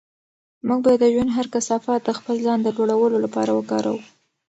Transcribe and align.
موږ 0.67 0.79
باید 0.85 0.99
د 1.03 1.05
ژوند 1.13 1.31
هر 1.37 1.47
کثافت 1.53 1.99
د 2.03 2.09
خپل 2.17 2.35
ځان 2.45 2.59
د 2.63 2.67
لوړولو 2.77 3.17
لپاره 3.25 3.51
وکاروو. 3.53 3.99